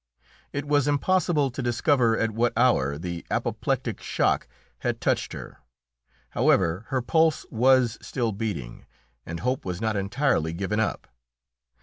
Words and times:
It 0.51 0.65
was 0.65 0.87
impossible 0.87 1.51
to 1.51 1.61
discover 1.61 2.17
at 2.17 2.31
what 2.31 2.53
hour 2.57 2.97
the 2.97 3.23
apoplectic 3.29 4.01
shock 4.01 4.47
had 4.79 4.99
touched 4.99 5.33
her; 5.33 5.59
however, 6.31 6.85
her 6.87 7.03
pulse 7.03 7.45
was 7.51 7.99
still 8.01 8.31
beating, 8.31 8.87
and 9.27 9.41
hope 9.41 9.63
was 9.63 9.79
not 9.79 9.95
entirely 9.95 10.53
given 10.53 10.79
up. 10.79 11.05